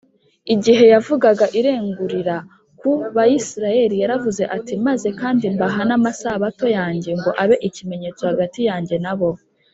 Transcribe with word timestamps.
igihe 0.53 0.83
yavugaga 0.93 1.45
irengurira 1.59 2.35
ku 2.79 2.89
bayisiraheli 3.15 3.95
yaravuze 4.03 4.43
ati, 4.57 4.73
“maze 4.87 5.07
kandi 5.21 5.43
mbaha 5.55 5.81
n’amasabato 5.89 6.65
yanjye 6.77 7.09
ngo 7.19 7.29
abe 7.43 7.55
ikimenyetso 7.67 8.21
hagati 8.31 8.59
yanjye 8.71 8.95
na 9.05 9.15
bo 9.19 9.29